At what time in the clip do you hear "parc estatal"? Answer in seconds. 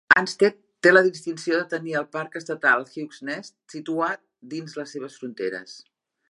2.15-2.87